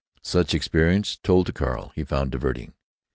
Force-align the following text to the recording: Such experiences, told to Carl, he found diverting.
Such 0.23 0.55
experiences, 0.55 1.17
told 1.21 1.45
to 1.45 1.53
Carl, 1.53 1.91
he 1.93 2.03
found 2.03 2.31
diverting. 2.31 2.73